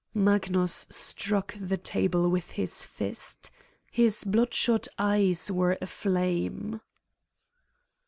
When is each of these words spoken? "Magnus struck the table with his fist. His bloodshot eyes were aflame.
"Magnus 0.15 0.87
struck 0.89 1.53
the 1.59 1.77
table 1.77 2.27
with 2.27 2.49
his 2.57 2.85
fist. 2.87 3.51
His 3.91 4.23
bloodshot 4.23 4.87
eyes 4.97 5.51
were 5.51 5.77
aflame. 5.79 6.81